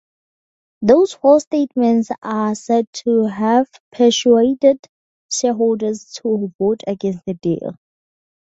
Those 0.81 1.13
false 1.13 1.43
statements 1.43 2.09
are 2.23 2.55
said 2.55 2.87
to 3.05 3.25
have 3.27 3.67
persuaded 3.91 4.79
shareholders 5.29 6.05
to 6.23 6.51
vote 6.57 6.81
against 6.87 7.23
the 7.27 7.35
deal. 7.35 7.77